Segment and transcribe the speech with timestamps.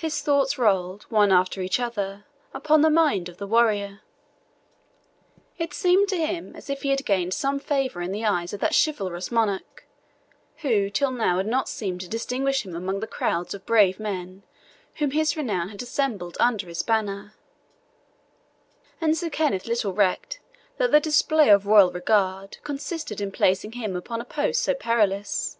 [0.00, 2.24] High thoughts rolled, one after each other,
[2.54, 4.00] upon the mind of the warrior.
[5.58, 8.60] It seemed to him as if he had gained some favour in the eyes of
[8.60, 9.84] the chivalrous monarch,
[10.62, 14.42] who till now had not seemed to distinguish him among the crowds of brave men
[14.94, 17.34] whom his renown had assembled under his banner,
[19.02, 20.40] and Sir Kenneth little recked
[20.78, 25.58] that the display of royal regard consisted in placing him upon a post so perilous.